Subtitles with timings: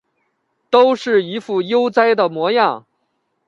[0.71, 2.87] 都是一副悠哉的模样